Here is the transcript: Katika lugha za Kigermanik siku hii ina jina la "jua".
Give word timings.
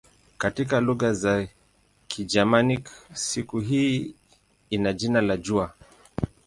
Katika 0.37 0.79
lugha 0.81 1.13
za 1.13 1.47
Kigermanik 2.07 2.89
siku 3.13 3.59
hii 3.59 4.15
ina 4.69 4.93
jina 4.93 5.21
la 5.21 5.37
"jua". 5.37 5.73